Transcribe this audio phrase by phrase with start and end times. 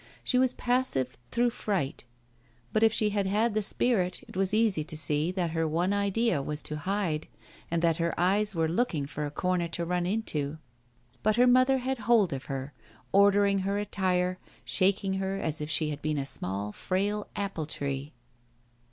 [0.23, 2.05] She was passive through fright,
[2.73, 5.93] but if she had had the spirit, it was easy to see that her one
[5.93, 7.27] idea was to hide,
[7.69, 10.57] and that her eyes were looking for a corner to run into.
[11.21, 12.73] But her mother had hold of her,
[13.11, 18.11] ordering her attire, shaking her as if she had been a small frail apple tree.